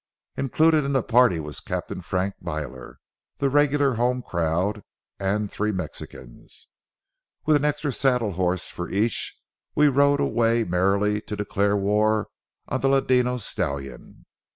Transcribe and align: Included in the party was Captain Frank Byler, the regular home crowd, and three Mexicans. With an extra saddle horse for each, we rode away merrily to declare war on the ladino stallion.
Included 0.35 0.83
in 0.83 0.93
the 0.93 1.03
party 1.03 1.39
was 1.39 1.59
Captain 1.59 2.01
Frank 2.01 2.33
Byler, 2.41 2.97
the 3.37 3.51
regular 3.51 3.93
home 3.93 4.23
crowd, 4.23 4.81
and 5.19 5.51
three 5.51 5.71
Mexicans. 5.71 6.69
With 7.45 7.55
an 7.55 7.65
extra 7.65 7.91
saddle 7.91 8.31
horse 8.31 8.67
for 8.67 8.89
each, 8.89 9.37
we 9.75 9.89
rode 9.89 10.19
away 10.19 10.63
merrily 10.63 11.21
to 11.21 11.35
declare 11.35 11.77
war 11.77 12.29
on 12.67 12.81
the 12.81 12.87
ladino 12.87 13.37
stallion. 13.37 14.25